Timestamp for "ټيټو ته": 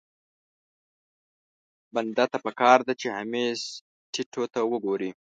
4.13-4.59